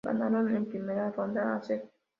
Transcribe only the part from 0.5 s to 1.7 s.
en primera ronda a